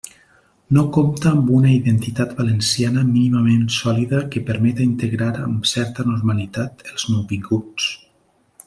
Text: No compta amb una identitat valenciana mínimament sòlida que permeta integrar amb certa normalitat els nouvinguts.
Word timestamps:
No 0.77 0.83
compta 0.95 1.27
amb 1.31 1.51
una 1.57 1.73
identitat 1.73 2.33
valenciana 2.39 3.03
mínimament 3.11 3.69
sòlida 3.77 4.23
que 4.33 4.43
permeta 4.49 4.85
integrar 4.89 5.31
amb 5.45 5.71
certa 5.75 6.11
normalitat 6.11 6.87
els 6.95 7.09
nouvinguts. 7.15 7.97